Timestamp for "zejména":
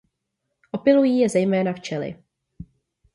1.29-1.73